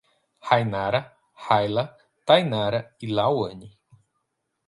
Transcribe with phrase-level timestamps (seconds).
[0.49, 1.01] Rainara,
[1.45, 1.83] Raila,
[2.25, 3.67] Thaynara e Lauane